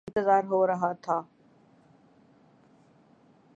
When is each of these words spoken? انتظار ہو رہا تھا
انتظار 0.07 0.43
ہو 0.49 0.65
رہا 0.67 0.91
تھا 1.01 1.21